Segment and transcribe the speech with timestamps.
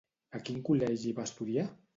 [0.39, 1.71] A quin col·legi va estudiar?